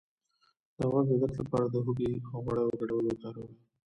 [0.77, 3.53] د غوږ د درد لپاره د هوږې او غوړیو ګډول وکاروئ